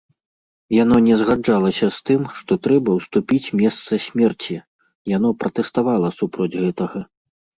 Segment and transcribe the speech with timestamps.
[0.83, 4.55] Яно не згаджалася з тым, што трэба ўступіць месца смерці,
[5.15, 6.99] яно пратэставала супроць гэтага.